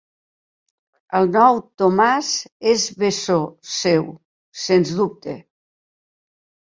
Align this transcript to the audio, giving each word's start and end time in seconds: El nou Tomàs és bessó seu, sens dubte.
El 1.17 1.27
nou 1.33 1.59
Tomàs 1.81 2.29
és 2.71 2.85
bessó 3.03 3.37
seu, 3.73 4.07
sens 4.63 4.95
dubte. 5.01 5.37